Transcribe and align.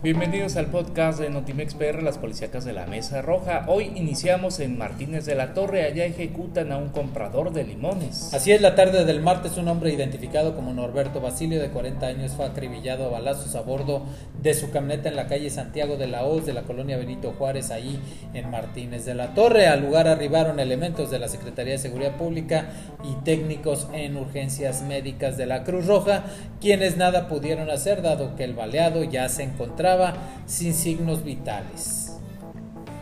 Bienvenidos 0.00 0.54
al 0.54 0.66
podcast 0.66 1.18
de 1.18 1.28
Notimex 1.28 1.74
PR, 1.74 2.04
las 2.04 2.18
policíacas 2.18 2.64
de 2.64 2.72
la 2.72 2.86
Mesa 2.86 3.20
Roja. 3.20 3.64
Hoy 3.66 3.90
iniciamos 3.96 4.60
en 4.60 4.78
Martínez 4.78 5.26
de 5.26 5.34
la 5.34 5.54
Torre, 5.54 5.82
allá 5.82 6.04
ejecutan 6.04 6.70
a 6.70 6.76
un 6.76 6.90
comprador 6.90 7.52
de 7.52 7.64
limones. 7.64 8.32
Así 8.32 8.52
es, 8.52 8.60
la 8.60 8.76
tarde 8.76 9.04
del 9.04 9.20
martes 9.20 9.56
un 9.56 9.66
hombre 9.66 9.92
identificado 9.92 10.54
como 10.54 10.72
Norberto 10.72 11.20
Basilio 11.20 11.60
de 11.60 11.70
40 11.70 12.06
años 12.06 12.30
fue 12.34 12.46
acribillado 12.46 13.06
a 13.06 13.10
balazos 13.10 13.56
a 13.56 13.62
bordo 13.62 14.04
de 14.40 14.54
su 14.54 14.70
camioneta 14.70 15.08
en 15.08 15.16
la 15.16 15.26
calle 15.26 15.50
Santiago 15.50 15.96
de 15.96 16.06
la 16.06 16.22
Hoz 16.22 16.46
de 16.46 16.52
la 16.52 16.62
colonia 16.62 16.96
Benito 16.96 17.34
Juárez, 17.36 17.72
ahí 17.72 17.98
en 18.34 18.52
Martínez 18.52 19.04
de 19.04 19.16
la 19.16 19.34
Torre. 19.34 19.66
Al 19.66 19.82
lugar 19.82 20.06
arribaron 20.06 20.60
elementos 20.60 21.10
de 21.10 21.18
la 21.18 21.26
Secretaría 21.26 21.72
de 21.72 21.78
Seguridad 21.78 22.16
Pública 22.16 22.66
y 23.02 23.24
técnicos 23.24 23.88
en 23.92 24.16
urgencias 24.16 24.82
médicas 24.82 25.36
de 25.36 25.46
la 25.46 25.64
Cruz 25.64 25.86
Roja, 25.86 26.22
quienes 26.60 26.96
nada 26.96 27.26
pudieron 27.26 27.68
hacer 27.68 28.00
dado 28.00 28.36
que 28.36 28.44
el 28.44 28.54
baleado 28.54 29.02
ya 29.02 29.28
se 29.28 29.42
encontraba 29.42 29.87
sin 30.46 30.74
signos 30.74 31.24
vitales. 31.24 32.08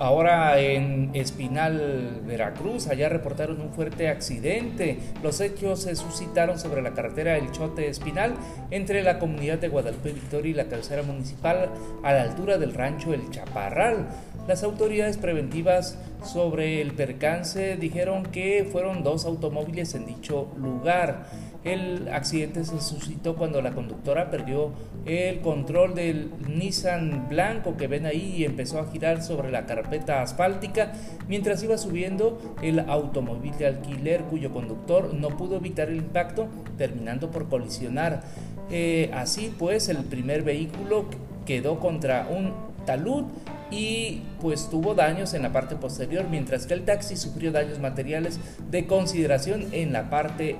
Ahora 0.00 0.58
en 0.58 1.10
Espinal, 1.14 2.20
Veracruz, 2.26 2.88
allá 2.88 3.08
reportaron 3.08 3.60
un 3.60 3.72
fuerte 3.72 4.08
accidente. 4.08 4.98
Los 5.22 5.40
hechos 5.40 5.82
se 5.82 5.94
suscitaron 5.94 6.58
sobre 6.58 6.82
la 6.82 6.94
carretera 6.94 7.36
El 7.36 7.52
Chote 7.52 7.88
Espinal 7.88 8.34
entre 8.72 9.04
la 9.04 9.20
comunidad 9.20 9.58
de 9.58 9.68
Guadalupe 9.68 10.12
Victoria 10.12 10.50
y 10.50 10.54
la 10.54 10.66
cabecera 10.66 11.04
municipal 11.04 11.70
a 12.02 12.12
la 12.12 12.22
altura 12.22 12.58
del 12.58 12.74
rancho 12.74 13.14
El 13.14 13.30
Chaparral. 13.30 14.08
Las 14.48 14.64
autoridades 14.64 15.16
preventivas 15.16 15.96
sobre 16.24 16.82
el 16.82 16.92
percance 16.92 17.76
dijeron 17.76 18.24
que 18.24 18.68
fueron 18.70 19.04
dos 19.04 19.24
automóviles 19.24 19.94
en 19.94 20.06
dicho 20.06 20.48
lugar. 20.58 21.26
El 21.64 22.08
accidente 22.12 22.62
se 22.64 22.80
suscitó 22.80 23.36
cuando 23.36 23.62
la 23.62 23.72
conductora 23.72 24.30
perdió 24.30 24.72
el 25.06 25.40
control 25.40 25.94
del 25.94 26.30
Nissan 26.46 27.28
blanco 27.30 27.76
que 27.78 27.86
ven 27.86 28.04
ahí 28.04 28.34
y 28.36 28.44
empezó 28.44 28.78
a 28.78 28.90
girar 28.90 29.22
sobre 29.22 29.50
la 29.50 29.64
carpeta 29.64 30.20
asfáltica 30.20 30.92
mientras 31.26 31.62
iba 31.62 31.78
subiendo 31.78 32.56
el 32.62 32.80
automóvil 32.80 33.56
de 33.56 33.66
alquiler 33.66 34.22
cuyo 34.24 34.52
conductor 34.52 35.14
no 35.14 35.28
pudo 35.30 35.56
evitar 35.56 35.88
el 35.88 35.96
impacto 35.96 36.48
terminando 36.76 37.30
por 37.30 37.48
colisionar. 37.48 38.22
Eh, 38.70 39.10
así 39.14 39.54
pues 39.58 39.88
el 39.88 39.98
primer 40.04 40.42
vehículo 40.42 41.06
quedó 41.46 41.80
contra 41.80 42.28
un 42.30 42.52
talud 42.84 43.24
y 43.70 44.22
pues 44.40 44.68
tuvo 44.70 44.94
daños 44.94 45.34
en 45.34 45.42
la 45.42 45.52
parte 45.52 45.76
posterior, 45.76 46.26
mientras 46.30 46.66
que 46.66 46.74
el 46.74 46.84
taxi 46.84 47.16
sufrió 47.16 47.52
daños 47.52 47.78
materiales 47.78 48.38
de 48.70 48.86
consideración 48.86 49.68
en 49.72 49.92
la 49.92 50.10
parte 50.10 50.56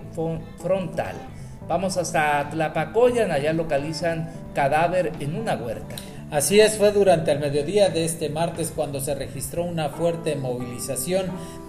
frontal. 0.58 1.14
Vamos 1.68 1.96
hasta 1.96 2.50
Tlapacoyan, 2.50 3.30
allá 3.30 3.52
localizan 3.52 4.28
cadáver 4.54 5.12
en 5.20 5.36
una 5.36 5.54
huerta. 5.54 5.96
Así 6.34 6.58
es, 6.58 6.78
fue 6.78 6.90
durante 6.90 7.30
el 7.30 7.38
mediodía 7.38 7.90
de 7.90 8.04
este 8.04 8.28
martes 8.28 8.72
cuando 8.74 8.98
se 8.98 9.14
registró 9.14 9.62
una 9.62 9.90
fuerte 9.90 10.34
movilización 10.34 11.26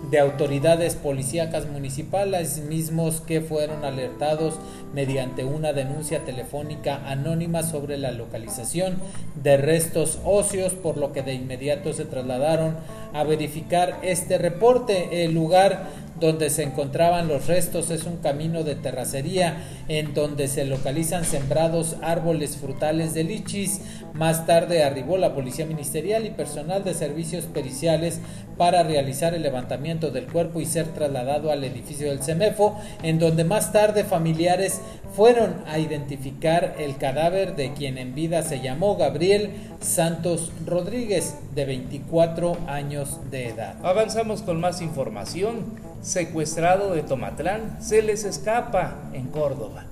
de 0.09 0.17
autoridades 0.17 0.95
policíacas 0.95 1.67
municipales 1.67 2.57
mismos 2.67 3.21
que 3.21 3.41
fueron 3.41 3.85
alertados 3.85 4.55
mediante 4.91 5.43
una 5.43 5.71
denuncia 5.71 6.25
telefónica 6.25 7.07
anónima 7.07 7.61
sobre 7.61 7.99
la 7.99 8.09
localización 8.11 8.95
de 9.43 9.57
restos 9.57 10.17
óseos, 10.25 10.73
por 10.73 10.97
lo 10.97 11.13
que 11.13 11.21
de 11.21 11.35
inmediato 11.35 11.93
se 11.93 12.05
trasladaron 12.05 12.75
a 13.13 13.23
verificar 13.23 13.99
este 14.01 14.39
reporte. 14.39 15.25
El 15.25 15.35
lugar 15.35 15.89
donde 16.19 16.49
se 16.49 16.63
encontraban 16.63 17.27
los 17.27 17.47
restos 17.47 17.91
es 17.91 18.05
un 18.05 18.17
camino 18.17 18.63
de 18.63 18.75
terracería 18.75 19.57
en 19.87 20.13
donde 20.13 20.47
se 20.47 20.65
localizan 20.65 21.25
sembrados 21.25 21.97
árboles 22.01 22.57
frutales 22.57 23.13
de 23.13 23.23
lichis. 23.23 23.81
Más 24.13 24.45
tarde 24.45 24.83
arribó 24.83 25.17
la 25.17 25.35
policía 25.35 25.65
ministerial 25.65 26.25
y 26.25 26.29
personal 26.29 26.83
de 26.83 26.93
servicios 26.93 27.45
periciales 27.45 28.21
para 28.57 28.83
realizar 28.83 29.33
el 29.33 29.41
levantamiento 29.41 30.11
del 30.11 30.27
cuerpo 30.27 30.61
y 30.61 30.65
ser 30.65 30.87
trasladado 30.87 31.51
al 31.51 31.63
edificio 31.63 32.09
del 32.09 32.23
CEMEFO, 32.23 32.79
en 33.03 33.19
donde 33.19 33.43
más 33.43 33.71
tarde 33.71 34.03
familiares 34.03 34.81
fueron 35.15 35.55
a 35.67 35.79
identificar 35.79 36.75
el 36.77 36.97
cadáver 36.97 37.55
de 37.55 37.73
quien 37.73 37.97
en 37.97 38.15
vida 38.15 38.43
se 38.43 38.61
llamó 38.61 38.97
Gabriel 38.97 39.51
Santos 39.79 40.51
Rodríguez, 40.65 41.35
de 41.53 41.65
24 41.65 42.57
años 42.67 43.19
de 43.31 43.47
edad. 43.49 43.75
Avanzamos 43.83 44.41
con 44.41 44.59
más 44.59 44.81
información 44.81 45.63
secuestrado 46.01 46.93
de 46.93 47.01
Tomatlán 47.01 47.77
se 47.81 48.01
les 48.03 48.25
escapa 48.25 48.95
en 49.13 49.27
Córdoba. 49.27 49.85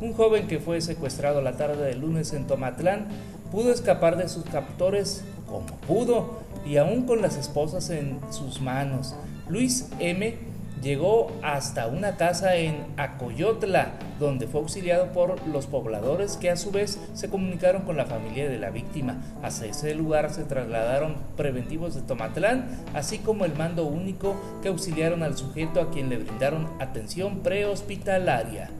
Un 0.00 0.14
joven 0.14 0.48
que 0.48 0.58
fue 0.58 0.80
secuestrado 0.80 1.42
la 1.42 1.52
tarde 1.52 1.84
del 1.84 2.00
lunes 2.00 2.32
en 2.32 2.46
Tomatlán 2.46 3.06
pudo 3.52 3.72
escapar 3.72 4.16
de 4.16 4.28
sus 4.28 4.44
captores 4.44 5.22
como 5.50 5.66
pudo 5.86 6.40
y 6.64 6.76
aún 6.76 7.02
con 7.02 7.20
las 7.22 7.36
esposas 7.36 7.90
en 7.90 8.18
sus 8.30 8.60
manos. 8.60 9.14
Luis 9.48 9.88
M 9.98 10.50
llegó 10.82 11.30
hasta 11.42 11.88
una 11.88 12.16
casa 12.16 12.56
en 12.56 12.86
Acoyotla, 12.96 13.92
donde 14.18 14.46
fue 14.46 14.60
auxiliado 14.60 15.12
por 15.12 15.46
los 15.46 15.66
pobladores 15.66 16.36
que 16.36 16.50
a 16.50 16.56
su 16.56 16.70
vez 16.70 16.98
se 17.14 17.28
comunicaron 17.28 17.82
con 17.82 17.96
la 17.96 18.06
familia 18.06 18.48
de 18.48 18.58
la 18.58 18.70
víctima. 18.70 19.22
Hacia 19.42 19.66
ese 19.66 19.94
lugar 19.94 20.30
se 20.30 20.44
trasladaron 20.44 21.16
preventivos 21.36 21.94
de 21.94 22.02
Tomatlán, 22.02 22.68
así 22.94 23.18
como 23.18 23.44
el 23.44 23.54
mando 23.54 23.84
único 23.84 24.36
que 24.62 24.68
auxiliaron 24.68 25.22
al 25.22 25.36
sujeto 25.36 25.80
a 25.80 25.90
quien 25.90 26.08
le 26.08 26.18
brindaron 26.18 26.68
atención 26.80 27.40
prehospitalaria 27.40 28.70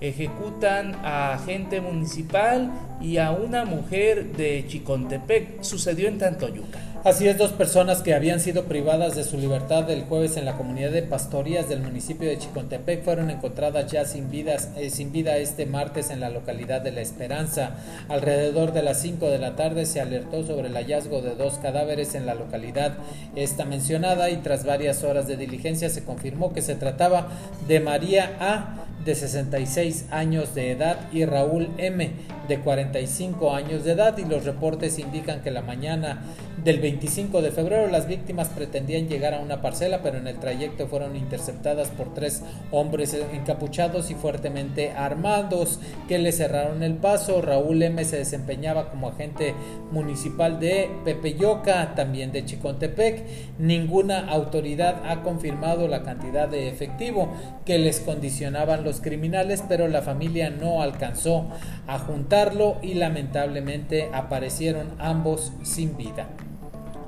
ejecutan 0.00 0.94
a 1.04 1.34
agente 1.34 1.80
municipal 1.80 2.70
y 3.00 3.18
a 3.18 3.30
una 3.30 3.64
mujer 3.64 4.32
de 4.36 4.64
Chicontepec. 4.66 5.62
Sucedió 5.62 6.08
en 6.08 6.18
Tantoyuca. 6.18 6.78
Así 7.06 7.28
es, 7.28 7.38
dos 7.38 7.52
personas 7.52 8.02
que 8.02 8.14
habían 8.14 8.40
sido 8.40 8.64
privadas 8.64 9.14
de 9.14 9.22
su 9.22 9.38
libertad 9.38 9.88
el 9.90 10.06
jueves 10.06 10.36
en 10.36 10.44
la 10.44 10.56
comunidad 10.56 10.90
de 10.90 11.04
Pastorías 11.04 11.68
del 11.68 11.80
municipio 11.80 12.28
de 12.28 12.36
Chicontepec 12.36 13.04
fueron 13.04 13.30
encontradas 13.30 13.92
ya 13.92 14.04
sin, 14.04 14.28
eh, 14.34 14.90
sin 14.90 15.12
vida 15.12 15.36
este 15.36 15.66
martes 15.66 16.10
en 16.10 16.18
la 16.18 16.30
localidad 16.30 16.80
de 16.80 16.90
La 16.90 17.02
Esperanza. 17.02 17.76
Alrededor 18.08 18.72
de 18.72 18.82
las 18.82 19.00
5 19.02 19.30
de 19.30 19.38
la 19.38 19.54
tarde 19.54 19.86
se 19.86 20.00
alertó 20.00 20.44
sobre 20.44 20.66
el 20.66 20.74
hallazgo 20.74 21.22
de 21.22 21.36
dos 21.36 21.58
cadáveres 21.58 22.16
en 22.16 22.26
la 22.26 22.34
localidad 22.34 22.94
esta 23.36 23.64
mencionada 23.64 24.28
y 24.30 24.38
tras 24.38 24.64
varias 24.64 25.04
horas 25.04 25.28
de 25.28 25.36
diligencia 25.36 25.88
se 25.90 26.02
confirmó 26.02 26.52
que 26.52 26.60
se 26.60 26.74
trataba 26.74 27.28
de 27.68 27.78
María 27.78 28.36
A 28.40 28.85
de 29.06 29.14
66 29.14 30.06
años 30.10 30.54
de 30.54 30.72
edad 30.72 30.98
y 31.12 31.24
Raúl 31.24 31.68
M 31.78 32.10
de 32.48 32.60
45 32.60 33.54
años 33.54 33.84
de 33.84 33.92
edad. 33.92 34.18
Y 34.18 34.24
los 34.24 34.44
reportes 34.44 34.98
indican 34.98 35.42
que 35.42 35.50
la 35.50 35.62
mañana 35.62 36.22
del 36.66 36.80
25 36.80 37.42
de 37.42 37.52
febrero 37.52 37.86
las 37.86 38.08
víctimas 38.08 38.48
pretendían 38.48 39.06
llegar 39.06 39.34
a 39.34 39.38
una 39.38 39.62
parcela 39.62 40.02
pero 40.02 40.18
en 40.18 40.26
el 40.26 40.40
trayecto 40.40 40.88
fueron 40.88 41.14
interceptadas 41.14 41.90
por 41.90 42.12
tres 42.12 42.42
hombres 42.72 43.16
encapuchados 43.32 44.10
y 44.10 44.16
fuertemente 44.16 44.90
armados 44.90 45.78
que 46.08 46.18
le 46.18 46.32
cerraron 46.32 46.82
el 46.82 46.94
paso. 46.94 47.40
Raúl 47.40 47.84
M 47.84 48.04
se 48.04 48.16
desempeñaba 48.16 48.90
como 48.90 49.10
agente 49.10 49.54
municipal 49.92 50.58
de 50.58 50.90
Pepeyoca, 51.04 51.94
también 51.94 52.32
de 52.32 52.44
Chicontepec. 52.44 53.22
Ninguna 53.60 54.28
autoridad 54.28 55.08
ha 55.08 55.22
confirmado 55.22 55.86
la 55.86 56.02
cantidad 56.02 56.48
de 56.48 56.68
efectivo 56.68 57.28
que 57.64 57.78
les 57.78 58.00
condicionaban 58.00 58.82
los 58.82 59.00
criminales, 59.00 59.62
pero 59.68 59.86
la 59.86 60.02
familia 60.02 60.50
no 60.50 60.82
alcanzó 60.82 61.46
a 61.86 62.00
juntarlo 62.00 62.78
y 62.82 62.94
lamentablemente 62.94 64.10
aparecieron 64.12 64.88
ambos 64.98 65.52
sin 65.62 65.96
vida. 65.96 66.26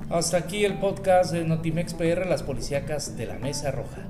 Hasta 0.09 0.37
aquí 0.37 0.65
el 0.65 0.79
podcast 0.79 1.31
de 1.31 1.45
Notimex 1.45 1.93
PR, 1.93 2.25
las 2.25 2.41
policíacas 2.41 3.15
de 3.15 3.27
la 3.27 3.37
Mesa 3.37 3.69
Roja. 3.69 4.07